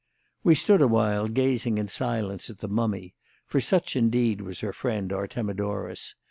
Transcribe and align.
We 0.43 0.55
stood 0.55 0.81
awhile 0.81 1.27
gazing 1.27 1.77
in 1.77 1.87
silence 1.87 2.49
at 2.49 2.57
the 2.57 2.67
mummy 2.67 3.13
for 3.45 3.61
such, 3.61 3.95
indeed, 3.95 4.41
was 4.41 4.61
her 4.61 4.73
friend 4.73 5.13
Artemidorus. 5.13 6.15